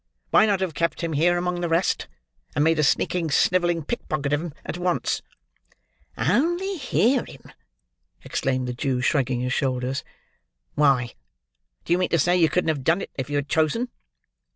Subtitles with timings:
[0.31, 2.07] Why not have kept him here among the rest,
[2.55, 5.21] and made a sneaking, snivelling pickpocket of him at once?"
[6.17, 7.43] "Only hear him!"
[8.23, 10.03] exclaimed the Jew, shrugging his shoulders.
[10.73, 11.13] "Why,
[11.85, 13.89] do you mean to say you couldn't have done it, if you had chosen?"